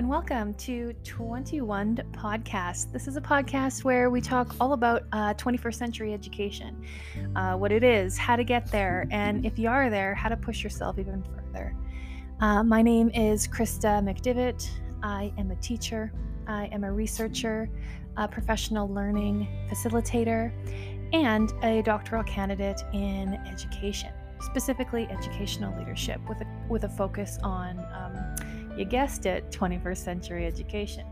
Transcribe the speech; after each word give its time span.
and 0.00 0.08
welcome 0.08 0.54
to 0.54 0.94
21 1.04 1.96
Podcast. 2.12 2.90
This 2.90 3.06
is 3.06 3.18
a 3.18 3.20
podcast 3.20 3.84
where 3.84 4.08
we 4.08 4.22
talk 4.22 4.54
all 4.58 4.72
about 4.72 5.02
uh, 5.12 5.34
21st 5.34 5.74
century 5.74 6.14
education, 6.14 6.82
uh, 7.36 7.54
what 7.56 7.70
it 7.70 7.84
is, 7.84 8.16
how 8.16 8.34
to 8.34 8.42
get 8.42 8.66
there, 8.72 9.06
and 9.10 9.44
if 9.44 9.58
you 9.58 9.68
are 9.68 9.90
there, 9.90 10.14
how 10.14 10.30
to 10.30 10.38
push 10.38 10.64
yourself 10.64 10.98
even 10.98 11.22
further. 11.22 11.76
Uh, 12.40 12.62
my 12.62 12.80
name 12.80 13.10
is 13.10 13.46
Krista 13.46 14.02
McDivitt. 14.02 14.70
I 15.02 15.34
am 15.36 15.50
a 15.50 15.56
teacher, 15.56 16.10
I 16.46 16.70
am 16.72 16.82
a 16.84 16.90
researcher, 16.90 17.68
a 18.16 18.26
professional 18.26 18.88
learning 18.88 19.48
facilitator, 19.70 20.50
and 21.12 21.52
a 21.62 21.82
doctoral 21.82 22.24
candidate 22.24 22.80
in 22.94 23.34
education, 23.46 24.14
specifically 24.40 25.06
educational 25.10 25.78
leadership, 25.78 26.26
with 26.26 26.40
a, 26.40 26.46
with 26.70 26.84
a 26.84 26.88
focus 26.88 27.38
on. 27.42 27.78
Um, 27.92 28.59
you 28.76 28.84
guessed 28.84 29.26
it, 29.26 29.50
21st 29.50 29.96
century 29.96 30.46
education. 30.46 31.06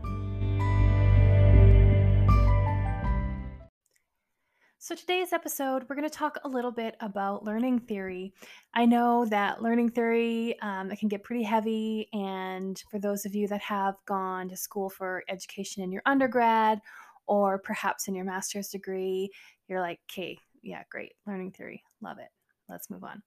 So, 4.81 4.95
today's 4.95 5.33
episode, 5.33 5.85
we're 5.87 5.95
going 5.95 6.09
to 6.09 6.15
talk 6.15 6.39
a 6.43 6.47
little 6.47 6.71
bit 6.71 6.95
about 6.99 7.43
learning 7.43 7.81
theory. 7.81 8.33
I 8.73 8.85
know 8.85 9.25
that 9.25 9.61
learning 9.61 9.89
theory 9.89 10.59
um, 10.61 10.89
it 10.89 10.97
can 10.97 11.09
get 11.09 11.21
pretty 11.21 11.43
heavy, 11.43 12.07
and 12.13 12.81
for 12.89 12.97
those 12.97 13.25
of 13.25 13.35
you 13.35 13.47
that 13.49 13.61
have 13.61 13.95
gone 14.07 14.49
to 14.49 14.57
school 14.57 14.89
for 14.89 15.23
education 15.29 15.83
in 15.83 15.91
your 15.91 16.01
undergrad 16.05 16.79
or 17.27 17.59
perhaps 17.59 18.07
in 18.07 18.15
your 18.15 18.25
master's 18.25 18.69
degree, 18.69 19.29
you're 19.67 19.81
like, 19.81 19.99
okay, 20.09 20.39
yeah, 20.63 20.81
great, 20.89 21.11
learning 21.27 21.51
theory, 21.51 21.83
love 22.01 22.17
it. 22.17 22.29
Let's 22.69 22.89
move 22.89 23.03
on. 23.03 23.21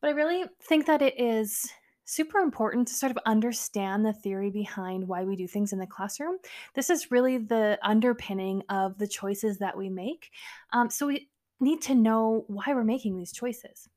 But 0.00 0.08
I 0.08 0.12
really 0.12 0.44
think 0.62 0.86
that 0.86 1.02
it 1.02 1.18
is 1.18 1.68
super 2.08 2.38
important 2.38 2.88
to 2.88 2.94
sort 2.94 3.10
of 3.10 3.18
understand 3.26 4.02
the 4.02 4.14
theory 4.14 4.50
behind 4.50 5.06
why 5.06 5.24
we 5.24 5.36
do 5.36 5.46
things 5.46 5.74
in 5.74 5.78
the 5.78 5.86
classroom. 5.86 6.38
This 6.74 6.88
is 6.88 7.10
really 7.10 7.36
the 7.36 7.78
underpinning 7.82 8.62
of 8.70 8.96
the 8.96 9.06
choices 9.06 9.58
that 9.58 9.76
we 9.76 9.90
make. 9.90 10.30
Um, 10.72 10.88
so 10.88 11.06
we 11.06 11.28
need 11.60 11.82
to 11.82 11.94
know 11.94 12.46
why 12.46 12.64
we're 12.68 12.82
making 12.82 13.18
these 13.18 13.30
choices. 13.30 13.90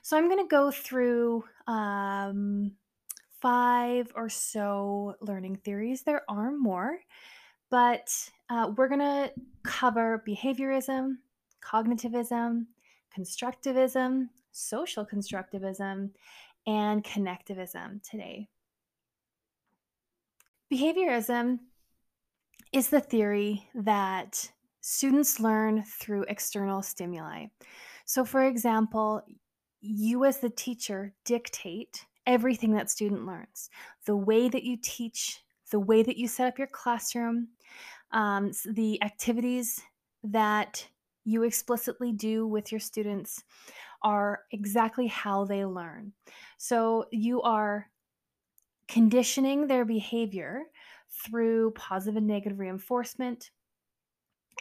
So 0.00 0.16
I'm 0.16 0.30
going 0.30 0.42
to 0.42 0.48
go 0.48 0.70
through 0.70 1.44
um, 1.66 2.72
five 3.42 4.10
or 4.14 4.30
so 4.30 5.16
learning 5.20 5.56
theories. 5.56 6.02
There 6.02 6.22
are 6.30 6.50
more, 6.50 6.98
but 7.70 8.10
uh, 8.48 8.72
we're 8.74 8.88
going 8.88 9.00
to 9.00 9.32
cover 9.64 10.24
behaviorism, 10.26 11.16
cognitivism, 11.62 12.64
constructivism, 13.14 14.28
social 14.52 15.06
constructivism, 15.06 16.10
and 16.66 17.02
connectivism 17.04 18.02
today. 18.08 18.48
Behaviorism 20.72 21.58
is 22.72 22.88
the 22.88 23.00
theory 23.00 23.68
that 23.74 24.50
students 24.80 25.40
learn 25.40 25.82
through 25.82 26.24
external 26.28 26.82
stimuli. 26.82 27.46
So, 28.04 28.24
for 28.24 28.44
example, 28.44 29.22
you 29.80 30.24
as 30.24 30.38
the 30.38 30.50
teacher 30.50 31.12
dictate 31.24 32.06
everything 32.26 32.74
that 32.74 32.90
student 32.90 33.26
learns 33.26 33.70
the 34.06 34.16
way 34.16 34.48
that 34.48 34.62
you 34.62 34.76
teach, 34.80 35.40
the 35.70 35.80
way 35.80 36.02
that 36.02 36.16
you 36.16 36.28
set 36.28 36.46
up 36.46 36.58
your 36.58 36.68
classroom, 36.68 37.48
um, 38.12 38.52
the 38.66 39.02
activities 39.02 39.80
that 40.22 40.86
you 41.24 41.42
explicitly 41.42 42.12
do 42.12 42.46
with 42.46 42.70
your 42.70 42.80
students 42.80 43.42
are 44.02 44.40
exactly 44.50 45.06
how 45.06 45.44
they 45.44 45.64
learn. 45.64 46.12
So 46.58 47.06
you 47.10 47.42
are 47.42 47.88
conditioning 48.88 49.66
their 49.66 49.84
behavior 49.84 50.64
through 51.24 51.72
positive 51.72 52.16
and 52.16 52.26
negative 52.26 52.58
reinforcement. 52.58 53.50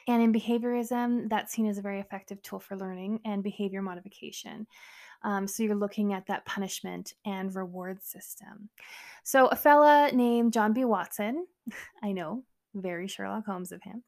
And 0.08 0.22
in 0.22 0.34
behaviorism, 0.34 1.30
that's 1.30 1.54
seen 1.54 1.68
as 1.68 1.78
a 1.78 1.84
very 1.84 2.00
effective 2.00 2.42
tool 2.42 2.60
for 2.60 2.78
learning 2.78 3.22
and 3.26 3.44
behavior 3.44 3.82
modification. 3.82 4.68
Um, 5.24 5.48
so 5.48 5.64
you're 5.64 5.76
looking 5.76 6.14
at 6.14 6.28
that 6.28 6.46
punishment 6.46 7.14
and 7.26 7.54
reward 7.54 8.02
system. 8.04 8.70
So 9.24 9.48
a 9.48 9.56
fella 9.56 10.12
named 10.14 10.54
John 10.54 10.74
B. 10.74 10.86
Watson, 10.86 11.46
I 12.04 12.12
know, 12.12 12.44
very 12.74 13.08
Sherlock 13.08 13.46
Holmes 13.46 13.72
of 13.72 13.84
him, 13.84 14.04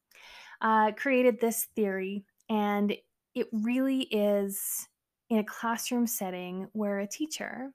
uh, 0.60 0.92
created 0.92 1.40
this 1.40 1.66
theory, 1.76 2.24
and 2.48 2.96
it 3.34 3.48
really 3.52 4.02
is 4.02 4.88
in 5.32 5.38
a 5.38 5.44
classroom 5.44 6.06
setting 6.06 6.68
where 6.72 6.98
a 6.98 7.06
teacher, 7.06 7.72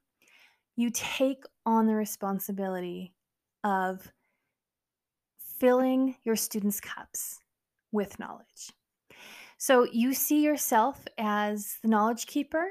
you 0.76 0.92
take 0.94 1.44
on 1.66 1.88
the 1.88 1.96
responsibility 1.96 3.16
of 3.64 4.12
filling 5.60 6.16
your 6.24 6.36
students' 6.36 6.80
cups 6.80 7.40
with 7.92 8.20
knowledge. 8.20 8.72
So 9.58 9.88
you 9.92 10.14
see 10.14 10.44
yourself 10.44 11.04
as 11.18 11.78
the 11.82 11.88
knowledge 11.88 12.28
keeper 12.28 12.68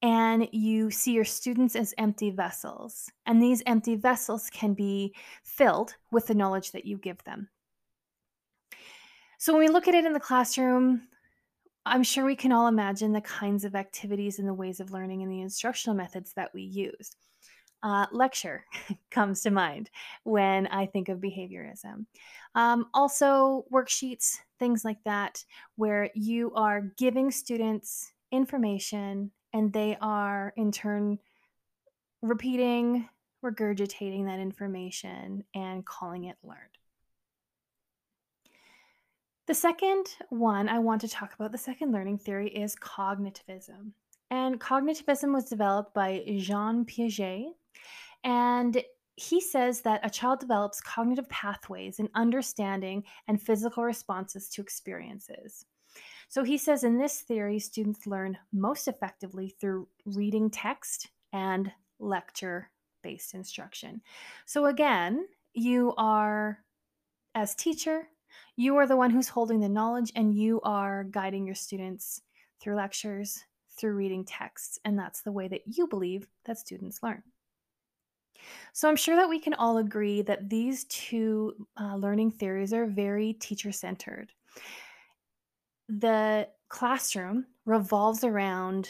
and 0.00 0.48
you 0.52 0.90
see 0.90 1.12
your 1.12 1.26
students 1.26 1.76
as 1.76 1.92
empty 1.98 2.30
vessels. 2.30 3.10
And 3.26 3.42
these 3.42 3.62
empty 3.66 3.94
vessels 3.94 4.48
can 4.48 4.72
be 4.72 5.14
filled 5.44 5.96
with 6.10 6.28
the 6.28 6.34
knowledge 6.34 6.72
that 6.72 6.86
you 6.86 6.96
give 6.96 7.22
them. 7.24 7.50
So 9.36 9.52
when 9.52 9.60
we 9.60 9.68
look 9.68 9.86
at 9.86 9.94
it 9.94 10.06
in 10.06 10.14
the 10.14 10.18
classroom, 10.18 11.02
I'm 11.86 12.02
sure 12.02 12.24
we 12.24 12.36
can 12.36 12.52
all 12.52 12.66
imagine 12.66 13.12
the 13.12 13.20
kinds 13.20 13.64
of 13.64 13.74
activities 13.74 14.38
and 14.38 14.46
the 14.46 14.54
ways 14.54 14.80
of 14.80 14.92
learning 14.92 15.22
and 15.22 15.32
the 15.32 15.40
instructional 15.40 15.96
methods 15.96 16.32
that 16.34 16.52
we 16.52 16.62
use. 16.62 17.10
Uh, 17.82 18.06
lecture 18.12 18.64
comes 19.10 19.40
to 19.40 19.50
mind 19.50 19.88
when 20.24 20.66
I 20.66 20.86
think 20.86 21.08
of 21.08 21.18
behaviorism. 21.18 22.04
Um, 22.54 22.86
also, 22.92 23.64
worksheets, 23.72 24.36
things 24.58 24.84
like 24.84 25.02
that, 25.04 25.42
where 25.76 26.10
you 26.14 26.52
are 26.54 26.92
giving 26.98 27.30
students 27.30 28.12
information 28.30 29.30
and 29.52 29.72
they 29.72 29.96
are 30.00 30.52
in 30.56 30.72
turn 30.72 31.18
repeating, 32.22 33.08
regurgitating 33.42 34.26
that 34.26 34.40
information 34.40 35.44
and 35.54 35.84
calling 35.86 36.24
it 36.24 36.36
learned. 36.42 36.79
The 39.50 39.54
second 39.54 40.06
one 40.28 40.68
I 40.68 40.78
want 40.78 41.00
to 41.00 41.08
talk 41.08 41.34
about, 41.34 41.50
the 41.50 41.58
second 41.58 41.90
learning 41.90 42.18
theory, 42.18 42.50
is 42.50 42.76
cognitivism. 42.76 43.90
And 44.30 44.60
cognitivism 44.60 45.34
was 45.34 45.46
developed 45.46 45.92
by 45.92 46.22
Jean 46.38 46.84
Piaget. 46.84 47.48
And 48.22 48.80
he 49.16 49.40
says 49.40 49.80
that 49.80 50.06
a 50.06 50.08
child 50.08 50.38
develops 50.38 50.80
cognitive 50.80 51.28
pathways 51.30 51.98
in 51.98 52.08
understanding 52.14 53.02
and 53.26 53.42
physical 53.42 53.82
responses 53.82 54.48
to 54.50 54.62
experiences. 54.62 55.66
So 56.28 56.44
he 56.44 56.56
says 56.56 56.84
in 56.84 56.96
this 56.96 57.22
theory, 57.22 57.58
students 57.58 58.06
learn 58.06 58.38
most 58.52 58.86
effectively 58.86 59.56
through 59.60 59.88
reading 60.04 60.48
text 60.50 61.08
and 61.32 61.72
lecture 61.98 62.70
based 63.02 63.34
instruction. 63.34 64.00
So 64.46 64.66
again, 64.66 65.26
you 65.54 65.92
are, 65.98 66.60
as 67.34 67.56
teacher, 67.56 68.06
you 68.56 68.76
are 68.76 68.86
the 68.86 68.96
one 68.96 69.10
who's 69.10 69.28
holding 69.28 69.60
the 69.60 69.68
knowledge 69.68 70.12
and 70.16 70.34
you 70.34 70.60
are 70.62 71.04
guiding 71.04 71.46
your 71.46 71.54
students 71.54 72.22
through 72.60 72.76
lectures, 72.76 73.42
through 73.76 73.94
reading 73.94 74.24
texts, 74.24 74.78
and 74.84 74.98
that's 74.98 75.22
the 75.22 75.32
way 75.32 75.48
that 75.48 75.62
you 75.66 75.86
believe 75.86 76.28
that 76.44 76.58
students 76.58 77.02
learn. 77.02 77.22
So 78.72 78.88
I'm 78.88 78.96
sure 78.96 79.16
that 79.16 79.28
we 79.28 79.38
can 79.38 79.54
all 79.54 79.78
agree 79.78 80.22
that 80.22 80.48
these 80.48 80.84
two 80.84 81.66
uh, 81.80 81.96
learning 81.96 82.32
theories 82.32 82.72
are 82.72 82.86
very 82.86 83.34
teacher 83.34 83.72
centered. 83.72 84.32
The 85.88 86.48
classroom 86.68 87.46
revolves 87.64 88.24
around 88.24 88.88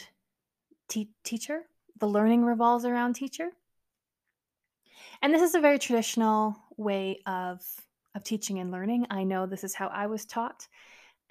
te- 0.87 1.11
teacher, 1.23 1.63
the 1.99 2.07
learning 2.07 2.43
revolves 2.43 2.85
around 2.85 3.13
teacher. 3.13 3.49
And 5.21 5.33
this 5.33 5.41
is 5.41 5.55
a 5.55 5.61
very 5.61 5.79
traditional 5.79 6.55
way 6.77 7.21
of 7.25 7.61
of 8.15 8.23
teaching 8.23 8.59
and 8.59 8.71
learning. 8.71 9.07
I 9.09 9.23
know 9.23 9.45
this 9.45 9.63
is 9.63 9.73
how 9.73 9.87
I 9.87 10.07
was 10.07 10.25
taught. 10.25 10.67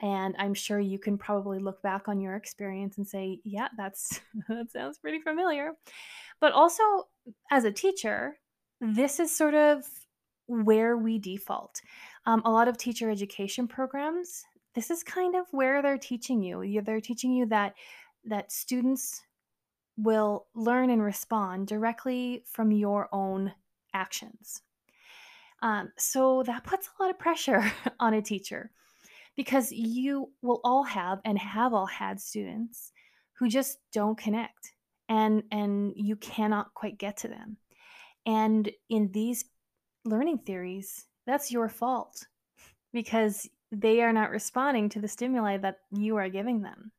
And 0.02 0.34
I'm 0.38 0.54
sure 0.54 0.80
you 0.80 0.98
can 0.98 1.18
probably 1.18 1.58
look 1.58 1.82
back 1.82 2.08
on 2.08 2.20
your 2.20 2.34
experience 2.34 2.96
and 2.96 3.06
say, 3.06 3.40
yeah, 3.44 3.68
that's 3.76 4.20
that 4.48 4.70
sounds 4.72 4.98
pretty 4.98 5.20
familiar. 5.20 5.72
But 6.40 6.52
also 6.52 6.82
as 7.50 7.64
a 7.64 7.72
teacher, 7.72 8.38
this 8.80 9.20
is 9.20 9.34
sort 9.34 9.54
of 9.54 9.84
where 10.46 10.96
we 10.96 11.18
default. 11.18 11.80
Um, 12.26 12.42
a 12.44 12.50
lot 12.50 12.66
of 12.66 12.78
teacher 12.78 13.10
education 13.10 13.68
programs, 13.68 14.44
this 14.74 14.90
is 14.90 15.02
kind 15.02 15.34
of 15.34 15.46
where 15.50 15.82
they're 15.82 15.98
teaching 15.98 16.42
you. 16.42 16.82
They're 16.82 17.00
teaching 17.00 17.32
you 17.32 17.46
that 17.46 17.74
that 18.24 18.52
students 18.52 19.22
will 19.96 20.46
learn 20.54 20.90
and 20.90 21.02
respond 21.02 21.66
directly 21.66 22.42
from 22.46 22.70
your 22.70 23.08
own 23.12 23.52
actions. 23.92 24.62
Um, 25.62 25.92
so 25.98 26.42
that 26.44 26.64
puts 26.64 26.88
a 26.88 27.02
lot 27.02 27.10
of 27.10 27.18
pressure 27.18 27.70
on 28.00 28.14
a 28.14 28.22
teacher 28.22 28.70
because 29.36 29.72
you 29.72 30.32
will 30.42 30.60
all 30.64 30.84
have 30.84 31.20
and 31.24 31.38
have 31.38 31.74
all 31.74 31.86
had 31.86 32.20
students 32.20 32.92
who 33.38 33.48
just 33.48 33.78
don't 33.92 34.18
connect 34.18 34.72
and 35.08 35.42
and 35.50 35.92
you 35.96 36.16
cannot 36.16 36.72
quite 36.74 36.98
get 36.98 37.18
to 37.18 37.28
them. 37.28 37.56
And 38.26 38.70
in 38.88 39.10
these 39.12 39.44
learning 40.04 40.38
theories, 40.38 41.06
that's 41.26 41.50
your 41.50 41.68
fault 41.68 42.26
because 42.92 43.48
they 43.72 44.02
are 44.02 44.12
not 44.12 44.30
responding 44.30 44.88
to 44.90 45.00
the 45.00 45.08
stimuli 45.08 45.56
that 45.58 45.78
you 45.90 46.16
are 46.16 46.28
giving 46.28 46.62
them. 46.62 46.92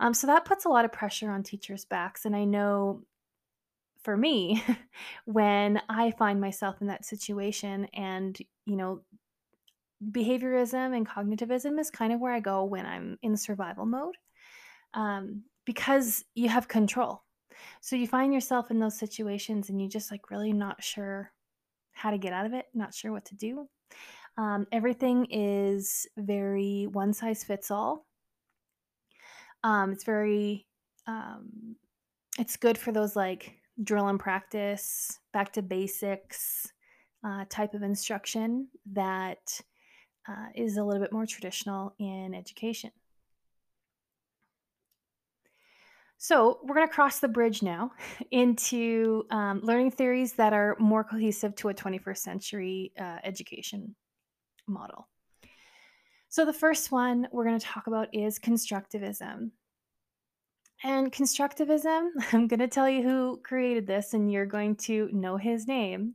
Um, 0.00 0.14
so 0.14 0.26
that 0.28 0.44
puts 0.44 0.64
a 0.64 0.68
lot 0.68 0.84
of 0.84 0.92
pressure 0.92 1.30
on 1.30 1.42
teachers' 1.42 1.84
backs. 1.84 2.24
And 2.24 2.34
I 2.36 2.44
know 2.44 3.02
for 4.02 4.16
me, 4.16 4.62
when 5.24 5.80
I 5.88 6.12
find 6.12 6.40
myself 6.40 6.80
in 6.80 6.88
that 6.88 7.04
situation 7.04 7.86
and, 7.94 8.36
you 8.64 8.76
know, 8.76 9.02
behaviorism 10.12 10.96
and 10.96 11.08
cognitivism 11.08 11.78
is 11.78 11.90
kind 11.90 12.12
of 12.12 12.20
where 12.20 12.32
I 12.32 12.40
go 12.40 12.64
when 12.64 12.86
I'm 12.86 13.18
in 13.22 13.36
survival 13.36 13.84
mode 13.84 14.14
um, 14.94 15.42
because 15.64 16.24
you 16.34 16.48
have 16.48 16.68
control. 16.68 17.22
So 17.80 17.96
you 17.96 18.06
find 18.06 18.32
yourself 18.32 18.70
in 18.70 18.78
those 18.78 18.98
situations 18.98 19.68
and 19.68 19.82
you 19.82 19.88
just 19.88 20.10
like 20.10 20.30
really 20.30 20.52
not 20.52 20.82
sure 20.82 21.32
how 21.92 22.10
to 22.10 22.18
get 22.18 22.32
out 22.32 22.46
of 22.46 22.54
it, 22.54 22.66
not 22.74 22.94
sure 22.94 23.10
what 23.10 23.24
to 23.26 23.34
do. 23.34 23.68
Um, 24.36 24.66
everything 24.70 25.26
is 25.30 26.06
very 26.16 26.86
one 26.92 27.12
size 27.12 27.42
fits 27.42 27.72
all. 27.72 28.06
Um, 29.64 29.92
it's 29.92 30.04
very, 30.04 30.66
um, 31.08 31.74
it's 32.38 32.56
good 32.56 32.78
for 32.78 32.92
those 32.92 33.16
like 33.16 33.57
drill 33.82 34.08
and 34.08 34.18
practice, 34.18 35.18
back 35.32 35.52
to 35.54 35.62
basics 35.62 36.72
uh, 37.24 37.44
type 37.48 37.74
of 37.74 37.82
instruction 37.82 38.68
that 38.92 39.60
uh, 40.28 40.46
is 40.54 40.76
a 40.76 40.84
little 40.84 41.02
bit 41.02 41.12
more 41.12 41.26
traditional 41.26 41.94
in 41.98 42.34
education. 42.34 42.90
So, 46.20 46.58
we're 46.64 46.74
going 46.74 46.88
to 46.88 46.92
cross 46.92 47.20
the 47.20 47.28
bridge 47.28 47.62
now 47.62 47.92
into 48.32 49.24
um, 49.30 49.60
learning 49.62 49.92
theories 49.92 50.32
that 50.32 50.52
are 50.52 50.76
more 50.80 51.04
cohesive 51.04 51.54
to 51.56 51.68
a 51.68 51.74
21st 51.74 52.18
century 52.18 52.92
uh, 52.98 53.18
education 53.22 53.94
model. 54.66 55.08
So, 56.28 56.44
the 56.44 56.52
first 56.52 56.90
one 56.90 57.28
we're 57.30 57.44
going 57.44 57.58
to 57.58 57.64
talk 57.64 57.86
about 57.86 58.08
is 58.12 58.40
constructivism. 58.40 59.52
And 60.84 61.12
constructivism, 61.12 62.08
I'm 62.32 62.46
going 62.46 62.60
to 62.60 62.68
tell 62.68 62.88
you 62.88 63.02
who 63.02 63.40
created 63.42 63.86
this, 63.86 64.14
and 64.14 64.30
you're 64.30 64.46
going 64.46 64.76
to 64.76 65.08
know 65.12 65.36
his 65.36 65.66
name 65.66 66.14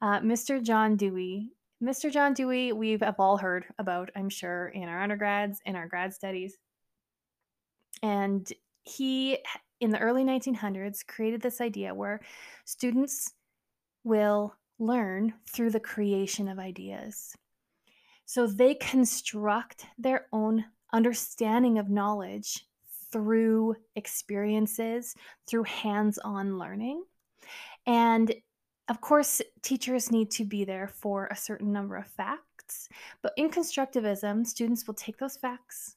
uh, 0.00 0.20
Mr. 0.20 0.62
John 0.62 0.96
Dewey. 0.96 1.50
Mr. 1.82 2.10
John 2.10 2.34
Dewey, 2.34 2.72
we've 2.72 3.02
all 3.18 3.36
heard 3.36 3.66
about, 3.78 4.10
I'm 4.16 4.28
sure, 4.28 4.68
in 4.68 4.84
our 4.84 5.02
undergrads, 5.02 5.60
in 5.64 5.76
our 5.76 5.86
grad 5.86 6.12
studies. 6.12 6.56
And 8.02 8.50
he 8.82 9.38
in 9.80 9.90
the 9.90 9.98
early 9.98 10.24
1900s 10.24 11.06
created 11.06 11.40
this 11.40 11.60
idea 11.60 11.94
where 11.94 12.20
students 12.64 13.32
will 14.02 14.54
learn 14.78 15.34
through 15.48 15.70
the 15.70 15.80
creation 15.80 16.48
of 16.48 16.58
ideas. 16.58 17.34
So 18.24 18.46
they 18.46 18.74
construct 18.74 19.86
their 19.98 20.26
own 20.32 20.64
understanding 20.92 21.78
of 21.78 21.88
knowledge 21.88 22.64
through 23.12 23.76
experiences, 23.96 25.14
through 25.46 25.64
hands 25.64 26.18
on 26.18 26.58
learning. 26.58 27.04
And 27.86 28.34
of 28.88 29.00
course, 29.00 29.42
teachers 29.62 30.10
need 30.10 30.30
to 30.32 30.44
be 30.44 30.64
there 30.64 30.88
for 30.88 31.26
a 31.26 31.36
certain 31.36 31.72
number 31.72 31.96
of 31.96 32.06
facts. 32.06 32.88
But 33.22 33.32
in 33.36 33.50
constructivism, 33.50 34.46
students 34.46 34.86
will 34.86 34.94
take 34.94 35.18
those 35.18 35.36
facts, 35.36 35.96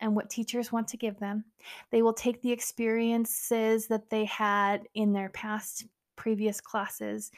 and 0.00 0.16
what 0.16 0.30
teachers 0.30 0.72
want 0.72 0.88
to 0.88 0.96
give 0.96 1.18
them. 1.18 1.44
They 1.90 2.02
will 2.02 2.14
take 2.14 2.40
the 2.40 2.52
experiences 2.52 3.86
that 3.88 4.08
they 4.10 4.24
had 4.24 4.88
in 4.94 5.12
their 5.12 5.28
past 5.28 5.84
previous 6.16 6.60
classes, 6.60 7.30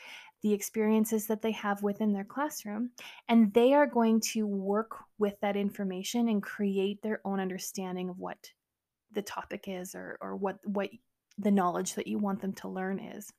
the 0.43 0.53
experiences 0.53 1.27
that 1.27 1.43
they 1.43 1.53
have 1.53 1.83
within 1.83 2.13
their 2.13 2.25
classroom, 2.25 2.91
and 3.29 3.53
they 3.53 3.75
are 3.75 3.87
going 3.87 4.21
to 4.21 4.47
work 4.47 4.97
with 5.19 5.35
that 5.41 5.57
information 5.57 6.29
and 6.29 6.43
create 6.43 7.03
their 7.03 7.21
own 7.25 7.41
understanding 7.41 8.09
of 8.09 8.19
what 8.19 8.51
the 9.14 9.23
topic 9.23 9.64
is 9.67 9.94
or, 9.94 10.19
or 10.20 10.37
what, 10.37 10.59
what 10.64 10.91
the 11.38 11.50
knowledge 11.50 11.94
that 11.94 12.06
you 12.06 12.19
want 12.19 12.41
them 12.41 12.53
to 12.55 12.69
learn 12.69 12.99
is. 12.99 13.32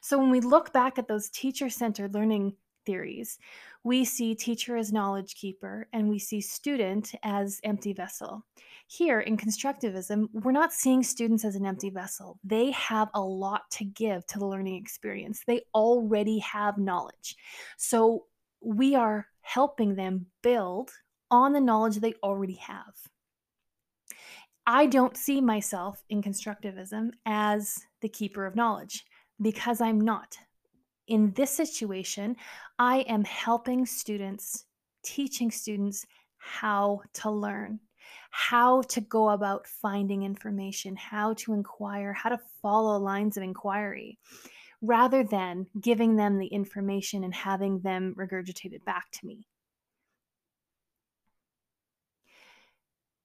So 0.00 0.18
when 0.18 0.30
we 0.30 0.40
look 0.40 0.72
back 0.72 0.98
at 0.98 1.08
those 1.08 1.30
teacher 1.30 1.70
centered 1.70 2.14
learning 2.14 2.54
theories. 2.84 3.38
We 3.84 4.04
see 4.04 4.34
teacher 4.34 4.76
as 4.76 4.92
knowledge 4.92 5.34
keeper 5.34 5.88
and 5.92 6.08
we 6.08 6.18
see 6.18 6.40
student 6.40 7.14
as 7.22 7.60
empty 7.64 7.92
vessel. 7.92 8.44
Here 8.86 9.20
in 9.20 9.36
constructivism, 9.36 10.28
we're 10.32 10.52
not 10.52 10.72
seeing 10.72 11.02
students 11.02 11.44
as 11.44 11.56
an 11.56 11.66
empty 11.66 11.90
vessel. 11.90 12.38
They 12.44 12.70
have 12.72 13.08
a 13.14 13.20
lot 13.20 13.70
to 13.72 13.84
give 13.84 14.26
to 14.26 14.38
the 14.38 14.46
learning 14.46 14.76
experience. 14.76 15.42
They 15.46 15.62
already 15.74 16.38
have 16.40 16.78
knowledge. 16.78 17.36
So 17.78 18.26
we 18.60 18.94
are 18.94 19.26
helping 19.40 19.94
them 19.94 20.26
build 20.42 20.90
on 21.30 21.52
the 21.52 21.60
knowledge 21.60 21.96
they 21.96 22.14
already 22.22 22.54
have. 22.56 22.94
I 24.66 24.86
don't 24.86 25.16
see 25.16 25.40
myself 25.40 26.04
in 26.08 26.22
constructivism 26.22 27.10
as 27.26 27.80
the 28.00 28.08
keeper 28.08 28.46
of 28.46 28.56
knowledge 28.56 29.04
because 29.40 29.80
I'm 29.80 30.00
not 30.00 30.38
in 31.06 31.32
this 31.32 31.50
situation, 31.50 32.36
I 32.78 33.00
am 33.00 33.24
helping 33.24 33.86
students, 33.86 34.64
teaching 35.04 35.50
students 35.50 36.06
how 36.38 37.02
to 37.14 37.30
learn, 37.30 37.80
how 38.30 38.82
to 38.82 39.00
go 39.00 39.30
about 39.30 39.66
finding 39.66 40.22
information, 40.22 40.96
how 40.96 41.34
to 41.34 41.52
inquire, 41.52 42.12
how 42.12 42.30
to 42.30 42.40
follow 42.62 42.98
lines 42.98 43.36
of 43.36 43.42
inquiry, 43.42 44.18
rather 44.80 45.22
than 45.22 45.66
giving 45.80 46.16
them 46.16 46.38
the 46.38 46.46
information 46.46 47.24
and 47.24 47.34
having 47.34 47.80
them 47.80 48.14
regurgitated 48.18 48.84
back 48.84 49.10
to 49.12 49.26
me. 49.26 49.46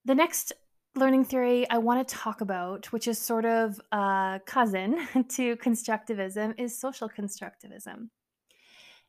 The 0.05 0.15
next 0.15 0.53
learning 0.97 1.25
theory 1.25 1.69
I 1.69 1.77
want 1.77 2.07
to 2.07 2.15
talk 2.15 2.41
about, 2.41 2.91
which 2.91 3.07
is 3.07 3.19
sort 3.19 3.45
of 3.45 3.79
a 3.91 4.41
cousin 4.45 5.07
to 5.29 5.55
constructivism, 5.57 6.59
is 6.59 6.77
social 6.77 7.09
constructivism. 7.09 8.09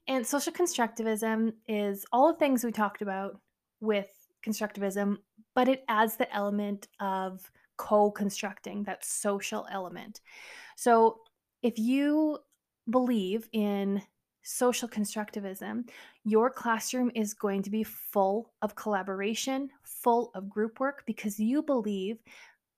And 0.06 0.26
social 0.26 0.52
constructivism 0.52 1.52
is 1.66 2.06
all 2.12 2.32
the 2.32 2.38
things 2.38 2.64
we 2.64 2.72
talked 2.72 3.02
about 3.02 3.40
with 3.80 4.08
constructivism, 4.46 5.16
but 5.54 5.68
it 5.68 5.84
adds 5.88 6.16
the 6.16 6.32
element 6.34 6.88
of 7.00 7.50
co 7.76 8.10
constructing, 8.10 8.84
that 8.84 9.04
social 9.04 9.66
element. 9.70 10.20
So 10.76 11.20
if 11.62 11.78
you 11.78 12.38
believe 12.90 13.48
in 13.52 14.02
social 14.48 14.88
constructivism, 14.88 15.86
your 16.24 16.48
classroom 16.48 17.10
is 17.14 17.34
going 17.34 17.62
to 17.62 17.70
be 17.70 17.84
full 17.84 18.50
of 18.62 18.74
collaboration, 18.74 19.68
full 19.82 20.30
of 20.34 20.48
group 20.48 20.80
work, 20.80 21.02
because 21.06 21.38
you 21.38 21.62
believe 21.62 22.18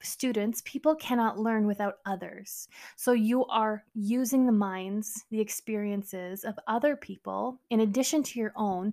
students, 0.03 0.62
people 0.65 0.97
cannot 0.97 1.39
learn 1.39 1.69
without 1.69 1.99
others. 2.07 2.67
So 2.97 3.12
you 3.12 3.45
are 3.47 3.85
using 3.95 4.47
the 4.47 4.53
minds, 4.53 5.25
the 5.31 5.41
experiences 5.41 6.43
of 6.43 6.59
other 6.67 6.97
people, 6.97 7.61
in 7.71 7.81
addition 7.81 8.25
to 8.25 8.41
your 8.41 8.53
own, 8.57 8.93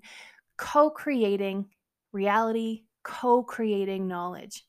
co 0.58 0.92
creating 0.92 1.66
reality, 2.12 2.84
co 3.02 3.42
creating 3.42 4.08
knowledge. 4.08 4.66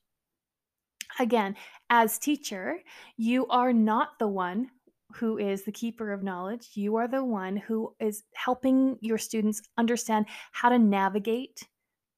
Again, 1.19 1.55
as 1.91 2.17
teacher, 2.17 2.79
you 3.17 3.45
are 3.47 3.73
not 3.73 4.17
the 4.17 4.27
one 4.27 4.71
who 5.13 5.37
is 5.37 5.63
the 5.63 5.71
keeper 5.71 6.11
of 6.11 6.23
knowledge. 6.23 6.69
You 6.73 6.95
are 6.95 7.07
the 7.07 7.23
one 7.23 7.57
who 7.57 7.95
is 7.99 8.23
helping 8.33 8.97
your 9.01 9.17
students 9.17 9.61
understand 9.77 10.27
how 10.51 10.69
to 10.69 10.79
navigate 10.79 11.67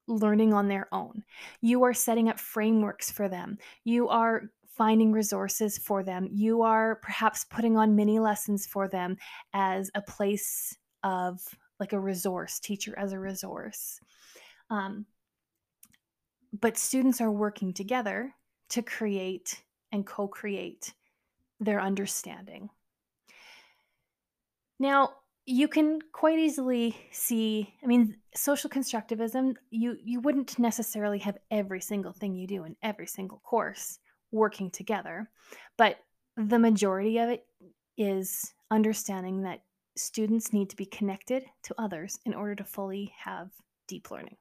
learning 0.08 0.54
on 0.54 0.68
their 0.68 0.88
own. 0.92 1.24
You 1.62 1.84
are 1.84 1.94
setting 1.94 2.30
up 2.30 2.40
frameworks 2.40 3.10
for 3.10 3.30
them. 3.30 3.58
You 3.84 4.10
are 4.10 4.52
finding 4.68 5.12
resources 5.12 5.78
for 5.78 6.04
them. 6.04 6.28
You 6.32 6.64
are 6.64 6.96
perhaps 6.96 7.46
putting 7.46 7.78
on 7.78 7.96
mini 7.96 8.20
lessons 8.20 8.66
for 8.66 8.88
them 8.88 9.18
as 9.54 9.92
a 9.96 10.02
place 10.02 10.76
of 11.04 11.40
like 11.80 11.94
a 11.94 12.00
resource, 12.00 12.60
teacher 12.60 12.94
as 12.98 13.14
a 13.14 13.20
resource. 13.20 14.00
Um, 14.70 15.06
but 16.60 16.78
students 16.78 17.22
are 17.22 17.32
working 17.32 17.74
together 17.74 18.34
to 18.70 18.82
create 18.82 19.64
and 19.92 20.06
co 20.06 20.28
create 20.28 20.94
their 21.60 21.82
understanding. 21.82 22.70
Now, 24.82 25.12
you 25.46 25.68
can 25.68 26.00
quite 26.12 26.40
easily 26.40 26.98
see, 27.12 27.72
I 27.84 27.86
mean, 27.86 28.18
social 28.34 28.68
constructivism, 28.68 29.54
you 29.70 29.96
you 30.04 30.20
wouldn't 30.22 30.58
necessarily 30.58 31.20
have 31.20 31.38
every 31.52 31.80
single 31.82 32.14
thing 32.14 32.34
you 32.34 32.48
do 32.48 32.64
in 32.64 32.76
every 32.82 33.06
single 33.06 33.38
course 33.44 34.00
working 34.32 34.72
together, 34.72 35.30
but 35.78 35.98
the 36.36 36.58
majority 36.58 37.20
of 37.20 37.30
it 37.30 37.46
is 37.96 38.56
understanding 38.72 39.44
that 39.44 39.62
students 39.96 40.52
need 40.52 40.72
to 40.72 40.76
be 40.76 40.88
connected 40.88 41.44
to 41.66 41.76
others 41.78 42.18
in 42.26 42.34
order 42.34 42.56
to 42.56 42.64
fully 42.64 43.14
have 43.24 43.52
deep 43.88 44.10
learning. 44.10 44.38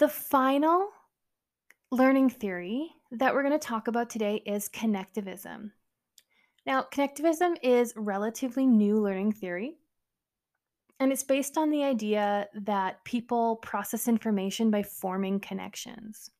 The 0.00 0.08
final 0.08 0.88
learning 1.92 2.30
theory 2.30 2.90
that 3.12 3.32
we're 3.32 3.44
going 3.44 3.60
to 3.60 3.64
talk 3.64 3.86
about 3.86 4.10
today 4.10 4.42
is 4.44 4.68
connectivism. 4.68 5.70
Now, 6.66 6.86
connectivism 6.92 7.56
is 7.62 7.92
relatively 7.96 8.66
new 8.66 9.00
learning 9.00 9.32
theory, 9.32 9.76
and 10.98 11.12
it's 11.12 11.22
based 11.22 11.58
on 11.58 11.70
the 11.70 11.84
idea 11.84 12.48
that 12.54 13.04
people 13.04 13.56
process 13.56 14.08
information 14.08 14.70
by 14.70 14.82
forming 14.82 15.40
connections. 15.40 16.30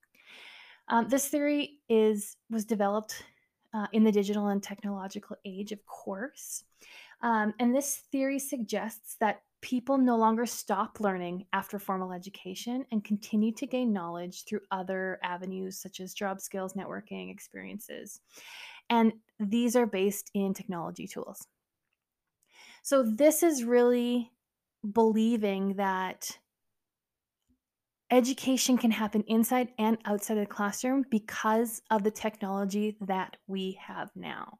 Um, 0.88 1.08
this 1.08 1.28
theory 1.28 1.80
is 1.88 2.36
was 2.50 2.64
developed 2.64 3.22
uh, 3.74 3.86
in 3.92 4.04
the 4.04 4.12
digital 4.12 4.48
and 4.48 4.62
technological 4.62 5.36
age, 5.44 5.72
of 5.72 5.84
course. 5.86 6.64
Um, 7.22 7.54
and 7.58 7.74
this 7.74 8.02
theory 8.12 8.38
suggests 8.38 9.16
that 9.20 9.42
people 9.60 9.96
no 9.96 10.16
longer 10.16 10.44
stop 10.44 11.00
learning 11.00 11.46
after 11.54 11.78
formal 11.78 12.12
education 12.12 12.84
and 12.92 13.02
continue 13.02 13.50
to 13.50 13.66
gain 13.66 13.94
knowledge 13.94 14.44
through 14.44 14.60
other 14.70 15.18
avenues 15.22 15.78
such 15.78 16.00
as 16.00 16.12
job 16.12 16.38
skills, 16.38 16.74
networking, 16.74 17.30
experiences. 17.30 18.20
And 18.90 19.14
these 19.38 19.76
are 19.76 19.86
based 19.86 20.30
in 20.34 20.54
technology 20.54 21.06
tools. 21.06 21.46
So, 22.82 23.02
this 23.02 23.42
is 23.42 23.64
really 23.64 24.30
believing 24.92 25.74
that 25.76 26.38
education 28.10 28.76
can 28.76 28.90
happen 28.90 29.24
inside 29.26 29.68
and 29.78 29.96
outside 30.04 30.36
of 30.36 30.46
the 30.46 30.54
classroom 30.54 31.04
because 31.10 31.82
of 31.90 32.04
the 32.04 32.10
technology 32.10 32.96
that 33.00 33.36
we 33.46 33.78
have 33.80 34.10
now. 34.14 34.58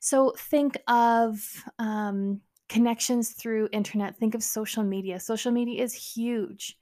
So, 0.00 0.34
think 0.36 0.78
of 0.88 1.38
um, 1.78 2.40
connections 2.68 3.30
through 3.30 3.68
internet. 3.72 4.16
Think 4.16 4.34
of 4.34 4.42
social 4.42 4.82
media. 4.82 5.20
Social 5.20 5.52
media 5.52 5.82
is 5.82 5.92
huge. 5.92 6.76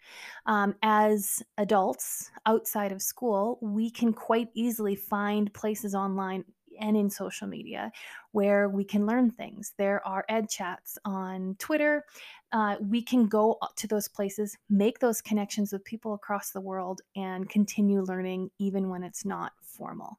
Um, 0.47 0.75
as 0.83 1.43
adults 1.59 2.31
outside 2.47 2.93
of 2.93 3.03
school 3.03 3.59
we 3.61 3.91
can 3.91 4.13
quite 4.13 4.49
easily 4.55 4.97
find 4.97 5.53
places 5.55 5.95
online 5.95 6.45
and 6.81 6.97
in 6.97 7.11
social 7.11 7.47
media 7.47 7.93
where 8.33 8.69
we 8.69 8.85
can 8.85 9.07
learn 9.07 9.31
things. 9.31 9.75
There 9.77 10.07
are 10.07 10.25
ed 10.29 10.49
chats 10.49 10.99
on 11.05 11.57
twitter. 11.59 12.05
Uh, 12.51 12.77
we 12.81 13.03
can 13.03 13.27
go 13.27 13.59
to 13.77 13.87
those 13.87 14.09
places 14.09 14.57
make 14.69 14.99
those 14.99 15.21
connections 15.21 15.73
with 15.73 15.85
people 15.85 16.15
across 16.15 16.51
the 16.51 16.61
world 16.61 17.03
and 17.15 17.49
continue 17.49 18.03
learning 18.03 18.51
even 18.59 18.89
when 18.89 19.03
it's 19.03 19.25
not 19.25 19.53
formal. 19.61 20.19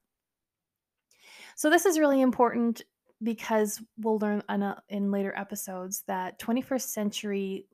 So 1.56 1.70
this 1.70 1.86
is 1.86 2.00
really 2.00 2.22
important 2.22 2.84
because 3.24 3.82
we'll 3.98 4.20
learn 4.20 4.44
in, 4.90 5.12
later 5.12 5.34
episodes 5.36 6.04
that 6.08 6.40
21st 6.40 6.82
century 6.82 7.68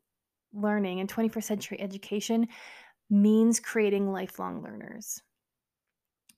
learning 0.54 1.00
and 1.00 1.12
21st 1.12 1.44
century 1.44 1.82
education 1.82 2.48
means 3.10 3.60
creating 3.60 4.12
lifelong 4.12 4.62
learners. 4.64 5.22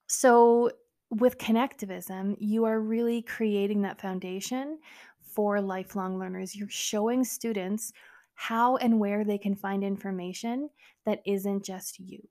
So, 0.08 0.72
with 1.10 1.38
connectivism, 1.38 2.38
you 2.40 2.64
are 2.64 2.80
really 2.80 3.22
creating 3.22 3.82
that 3.82 4.00
foundation 4.00 4.80
for 5.20 5.60
lifelong 5.60 6.18
learners. 6.18 6.56
You're 6.56 6.70
showing 6.70 7.24
students 7.26 7.92
how 8.34 8.78
and 8.78 9.00
where 9.00 9.26
they 9.26 9.38
can 9.38 9.56
find 9.56 9.84
information 9.84 10.70
that 11.06 11.22
isn't 11.26 11.66
just 11.66 12.00
you. 12.00 12.22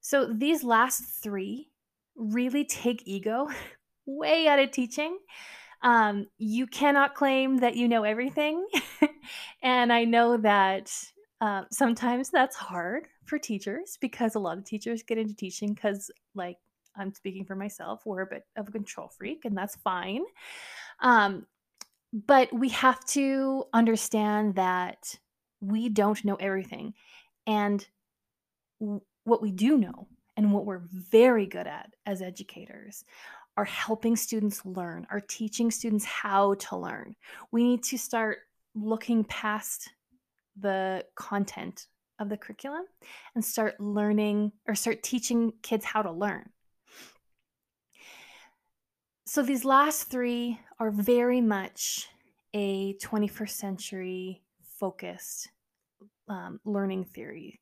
So, 0.00 0.32
these 0.32 0.62
last 0.62 1.02
three 1.22 1.70
really 2.16 2.64
take 2.64 3.02
ego 3.06 3.48
way 4.06 4.46
out 4.46 4.58
of 4.58 4.70
teaching 4.70 5.18
um, 5.82 6.26
you 6.38 6.66
cannot 6.66 7.14
claim 7.14 7.58
that 7.58 7.76
you 7.76 7.88
know 7.88 8.04
everything. 8.04 8.66
and 9.62 9.92
I 9.92 10.04
know 10.04 10.36
that 10.38 10.92
uh, 11.40 11.62
sometimes 11.70 12.30
that's 12.30 12.56
hard 12.56 13.08
for 13.24 13.38
teachers 13.38 13.98
because 14.00 14.34
a 14.34 14.38
lot 14.38 14.58
of 14.58 14.64
teachers 14.64 15.02
get 15.02 15.18
into 15.18 15.34
teaching 15.34 15.74
because, 15.74 16.10
like, 16.34 16.56
I'm 16.96 17.12
speaking 17.12 17.44
for 17.44 17.56
myself, 17.56 18.02
we're 18.04 18.22
a 18.22 18.26
bit 18.26 18.44
of 18.56 18.68
a 18.68 18.72
control 18.72 19.10
freak, 19.16 19.44
and 19.44 19.56
that's 19.56 19.76
fine. 19.76 20.22
Um, 21.00 21.46
but 22.12 22.52
we 22.52 22.68
have 22.70 23.04
to 23.06 23.64
understand 23.72 24.54
that 24.56 25.18
we 25.60 25.88
don't 25.88 26.24
know 26.24 26.36
everything. 26.36 26.94
And 27.46 27.86
w- 28.80 29.00
what 29.24 29.42
we 29.42 29.50
do 29.50 29.78
know 29.78 30.08
and 30.36 30.52
what 30.52 30.66
we're 30.66 30.82
very 30.92 31.46
good 31.46 31.66
at 31.66 31.94
as 32.06 32.22
educators 32.22 33.04
are 33.56 33.64
helping 33.64 34.16
students 34.16 34.64
learn, 34.64 35.06
are 35.10 35.20
teaching 35.20 35.70
students 35.70 36.04
how 36.04 36.54
to 36.54 36.76
learn. 36.76 37.14
We 37.50 37.64
need 37.64 37.82
to 37.84 37.98
start 37.98 38.38
looking 38.74 39.24
past 39.24 39.90
the 40.58 41.04
content 41.14 41.86
of 42.18 42.28
the 42.28 42.36
curriculum 42.36 42.84
and 43.34 43.44
start 43.44 43.80
learning 43.80 44.52
or 44.66 44.74
start 44.74 45.02
teaching 45.02 45.52
kids 45.62 45.84
how 45.84 46.02
to 46.02 46.10
learn. 46.10 46.48
So 49.26 49.42
these 49.42 49.64
last 49.64 50.04
three 50.04 50.60
are 50.78 50.90
very 50.90 51.40
much 51.40 52.08
a 52.54 52.94
21st 52.94 53.50
century 53.50 54.42
focused 54.78 55.48
um, 56.28 56.60
learning 56.64 57.04
theory. 57.04 57.60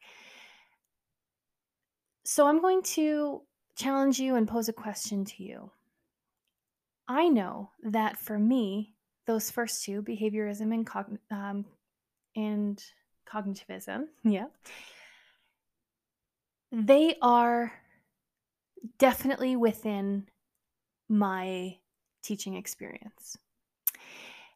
So 2.25 2.47
I'm 2.47 2.61
going 2.61 2.83
to 2.83 3.43
challenge 3.77 4.19
you 4.19 4.37
and 4.37 4.49
pose 4.49 4.69
a 4.69 4.73
question 4.73 5.25
to 5.25 5.43
you. 5.43 5.71
I 7.11 7.29
know 7.29 7.73
that 7.83 8.19
for 8.19 8.39
me, 8.39 8.95
those 9.27 9.51
first 9.51 9.83
two, 9.83 10.01
behaviorism 10.01 10.73
and, 10.73 10.87
cogn- 10.87 11.19
um, 11.33 11.65
and 12.37 12.81
cognitivism, 13.29 14.05
yeah, 14.25 14.47
they 16.71 17.17
are 17.21 17.73
definitely 18.99 19.57
within 19.57 20.29
my 21.09 21.79
teaching 22.23 22.55
experience. 22.55 23.37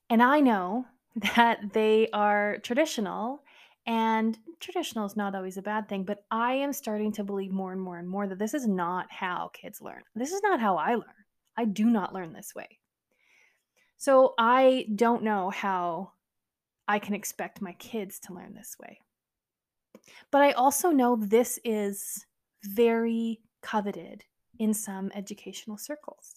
And 0.09 0.23
I 0.23 0.39
know 0.39 0.87
that 1.35 1.73
they 1.73 2.09
are 2.13 2.59
traditional, 2.63 3.43
and 3.85 4.39
traditional 4.61 5.07
is 5.07 5.17
not 5.17 5.35
always 5.35 5.57
a 5.57 5.63
bad 5.63 5.89
thing, 5.89 6.05
but 6.05 6.25
I 6.31 6.53
am 6.53 6.73
starting 6.73 7.11
to 7.15 7.25
believe 7.25 7.51
more 7.51 7.73
and 7.73 7.81
more 7.81 7.99
and 7.99 8.09
more 8.09 8.29
that 8.29 8.39
this 8.39 8.55
is 8.55 8.69
not 8.69 9.11
how 9.11 9.51
kids 9.53 9.83
learn. 9.83 10.03
This 10.15 10.31
is 10.31 10.41
not 10.45 10.61
how 10.61 10.77
I 10.77 10.95
learn. 10.95 11.24
I 11.57 11.65
do 11.65 11.87
not 11.87 12.13
learn 12.13 12.33
this 12.33 12.55
way. 12.55 12.79
So 13.97 14.35
I 14.39 14.87
don't 14.95 15.23
know 15.23 15.51
how 15.51 16.13
I 16.87 16.99
can 16.99 17.15
expect 17.15 17.63
my 17.63 17.73
kids 17.75 18.19
to 18.21 18.35
learn 18.35 18.55
this 18.55 18.77
way. 18.79 19.01
But 20.31 20.43
I 20.43 20.53
also 20.53 20.91
know 20.91 21.17
this 21.17 21.59
is 21.65 22.27
very 22.63 23.41
coveted 23.63 24.25
in 24.59 24.75
some 24.75 25.11
educational 25.15 25.79
circles 25.79 26.35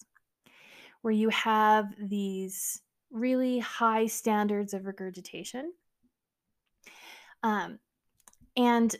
where 1.02 1.12
you 1.12 1.28
have 1.28 1.94
these 2.00 2.80
really 3.10 3.58
high 3.58 4.06
standards 4.06 4.74
of 4.74 4.86
regurgitation. 4.86 5.72
Um, 7.42 7.78
and 8.56 8.94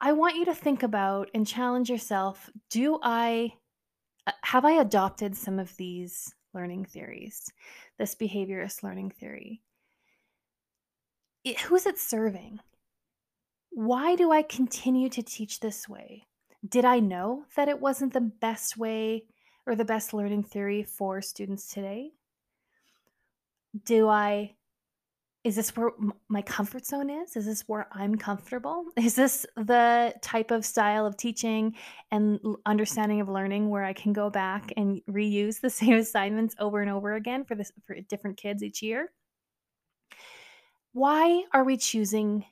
I 0.00 0.12
want 0.12 0.36
you 0.36 0.44
to 0.46 0.54
think 0.54 0.82
about 0.82 1.30
and 1.34 1.46
challenge 1.46 1.90
yourself 1.90 2.50
do 2.70 2.98
I 3.02 3.54
Uh, 4.26 4.32
have 4.42 4.64
I 4.64 4.72
adopted 4.72 5.36
some 5.36 5.58
of 5.58 5.76
these 5.76 6.34
learning 6.54 6.86
theories, 6.86 7.50
this 7.98 8.14
behaviorist 8.14 8.82
learning 8.82 9.10
theory? 9.10 9.62
It, 11.44 11.60
who's 11.60 11.86
it 11.86 11.98
serving? 11.98 12.60
Why 13.70 14.16
do 14.16 14.32
I 14.32 14.42
continue 14.42 15.08
to 15.10 15.22
teach 15.22 15.60
this 15.60 15.88
way? 15.88 16.26
Did 16.66 16.84
I 16.84 16.98
know 16.98 17.44
that 17.56 17.68
it 17.68 17.80
wasn't 17.80 18.12
the 18.12 18.20
best 18.20 18.76
way 18.76 19.24
or 19.66 19.74
the 19.74 19.84
best 19.84 20.14
learning 20.14 20.44
theory 20.44 20.82
for 20.82 21.20
students 21.20 21.72
today? 21.72 22.12
Do 23.84 24.08
I 24.08 24.54
is 25.46 25.54
this 25.54 25.76
where 25.76 25.92
my 26.28 26.42
comfort 26.42 26.84
zone 26.84 27.08
is? 27.08 27.36
Is 27.36 27.46
this 27.46 27.62
where 27.68 27.86
I'm 27.92 28.16
comfortable? 28.16 28.84
Is 28.96 29.14
this 29.14 29.46
the 29.56 30.12
type 30.20 30.50
of 30.50 30.64
style 30.64 31.06
of 31.06 31.16
teaching 31.16 31.76
and 32.10 32.40
understanding 32.66 33.20
of 33.20 33.28
learning 33.28 33.70
where 33.70 33.84
I 33.84 33.92
can 33.92 34.12
go 34.12 34.28
back 34.28 34.72
and 34.76 35.00
reuse 35.08 35.60
the 35.60 35.70
same 35.80 35.94
assignments 35.94 36.56
over 36.58 36.80
and 36.80 36.90
over 36.90 37.14
again 37.14 37.44
for 37.44 37.54
this 37.54 37.70
for 37.86 37.94
different 38.08 38.38
kids 38.38 38.64
each 38.64 38.82
year? 38.82 39.12
Why 40.92 41.44
are 41.52 41.62
we 41.62 41.76
choosing 41.76 42.44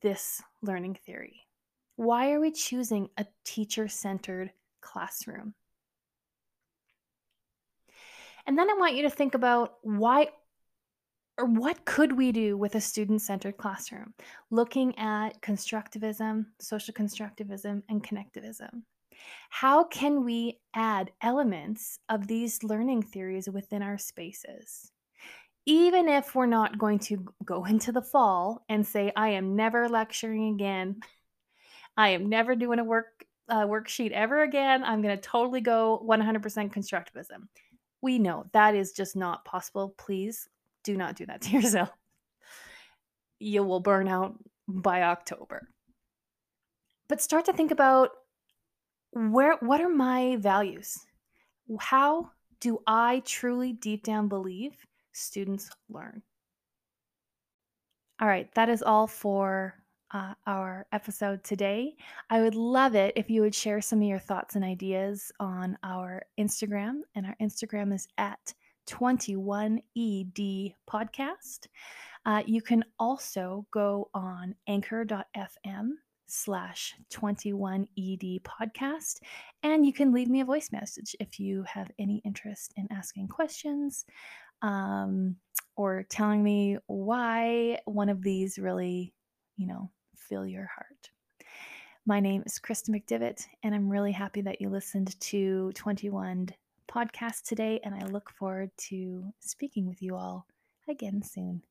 this 0.00 0.40
learning 0.62 0.96
theory? 1.04 1.40
Why 1.96 2.30
are 2.30 2.40
we 2.40 2.52
choosing 2.52 3.08
a 3.16 3.26
teacher-centered 3.44 4.52
classroom? 4.80 5.54
And 8.46 8.56
then 8.56 8.70
I 8.70 8.74
want 8.74 8.94
you 8.94 9.02
to 9.02 9.10
think 9.10 9.34
about 9.34 9.74
why 9.82 10.28
or 11.40 11.46
what 11.46 11.86
could 11.86 12.12
we 12.12 12.32
do 12.32 12.56
with 12.58 12.74
a 12.74 12.80
student 12.80 13.22
centered 13.22 13.56
classroom? 13.56 14.12
Looking 14.50 14.96
at 14.98 15.40
constructivism, 15.40 16.44
social 16.60 16.92
constructivism, 16.92 17.82
and 17.88 18.04
connectivism. 18.04 18.82
How 19.48 19.84
can 19.84 20.24
we 20.24 20.58
add 20.74 21.12
elements 21.22 21.98
of 22.10 22.26
these 22.26 22.62
learning 22.62 23.02
theories 23.04 23.48
within 23.48 23.80
our 23.80 23.96
spaces? 23.96 24.92
Even 25.64 26.08
if 26.08 26.34
we're 26.34 26.44
not 26.44 26.78
going 26.78 26.98
to 26.98 27.24
go 27.42 27.64
into 27.64 27.90
the 27.90 28.02
fall 28.02 28.62
and 28.68 28.86
say, 28.86 29.10
I 29.16 29.30
am 29.30 29.56
never 29.56 29.88
lecturing 29.88 30.52
again, 30.52 31.00
I 31.96 32.10
am 32.10 32.28
never 32.28 32.54
doing 32.54 32.78
a 32.80 32.84
work 32.84 33.24
uh, 33.48 33.66
worksheet 33.66 34.12
ever 34.12 34.42
again, 34.42 34.84
I'm 34.84 35.02
going 35.02 35.16
to 35.16 35.22
totally 35.22 35.60
go 35.60 36.04
100% 36.06 36.42
constructivism. 36.72 37.48
We 38.02 38.18
know 38.18 38.44
that 38.52 38.74
is 38.74 38.92
just 38.92 39.16
not 39.16 39.44
possible. 39.44 39.94
Please 39.98 40.48
do 40.84 40.96
not 40.96 41.16
do 41.16 41.26
that 41.26 41.42
to 41.42 41.50
yourself. 41.50 41.90
You 43.38 43.62
will 43.64 43.80
burn 43.80 44.08
out 44.08 44.34
by 44.68 45.02
October. 45.02 45.68
But 47.08 47.20
start 47.20 47.46
to 47.46 47.52
think 47.52 47.70
about 47.70 48.10
where 49.12 49.56
what 49.60 49.80
are 49.80 49.88
my 49.88 50.36
values? 50.36 50.98
How 51.78 52.30
do 52.60 52.78
I 52.86 53.22
truly 53.24 53.72
deep 53.72 54.04
down 54.04 54.28
believe 54.28 54.74
students 55.12 55.70
learn? 55.88 56.22
All 58.20 58.28
right, 58.28 58.52
that 58.54 58.68
is 58.68 58.82
all 58.82 59.06
for 59.06 59.74
uh, 60.12 60.34
our 60.46 60.86
episode 60.92 61.42
today. 61.42 61.96
I 62.28 62.42
would 62.42 62.54
love 62.54 62.94
it 62.94 63.14
if 63.16 63.30
you 63.30 63.40
would 63.42 63.54
share 63.54 63.80
some 63.80 64.02
of 64.02 64.08
your 64.08 64.18
thoughts 64.18 64.56
and 64.56 64.64
ideas 64.64 65.32
on 65.40 65.78
our 65.82 66.22
Instagram, 66.38 67.00
and 67.14 67.26
our 67.26 67.36
Instagram 67.40 67.94
is 67.94 68.06
at 68.18 68.54
21ED 68.90 70.74
Podcast. 70.90 71.68
Uh, 72.26 72.42
you 72.44 72.60
can 72.60 72.84
also 72.98 73.64
go 73.72 74.10
on 74.12 74.54
anchor.fm 74.66 75.90
slash 76.26 76.94
21ED 77.12 78.42
podcast, 78.42 79.20
and 79.62 79.86
you 79.86 79.92
can 79.92 80.12
leave 80.12 80.28
me 80.28 80.40
a 80.40 80.44
voice 80.44 80.70
message 80.72 81.14
if 81.20 81.38
you 81.40 81.64
have 81.64 81.90
any 81.98 82.20
interest 82.24 82.72
in 82.76 82.86
asking 82.90 83.28
questions 83.28 84.04
um, 84.62 85.36
or 85.76 86.04
telling 86.08 86.42
me 86.42 86.76
why 86.86 87.78
one 87.84 88.08
of 88.08 88.22
these 88.22 88.58
really, 88.58 89.14
you 89.56 89.66
know, 89.66 89.90
fill 90.14 90.46
your 90.46 90.68
heart. 90.74 91.10
My 92.06 92.20
name 92.20 92.42
is 92.44 92.58
Krista 92.58 92.90
McDivitt, 92.90 93.46
and 93.62 93.74
I'm 93.74 93.88
really 93.88 94.12
happy 94.12 94.40
that 94.42 94.60
you 94.60 94.68
listened 94.68 95.18
to 95.20 95.70
21 95.74 96.48
podcast 96.90 97.42
today, 97.44 97.80
and 97.84 97.94
I 97.94 98.04
look 98.06 98.30
forward 98.30 98.70
to 98.88 99.32
speaking 99.38 99.86
with 99.86 100.02
you 100.02 100.16
all 100.16 100.46
again 100.88 101.22
soon. 101.22 101.62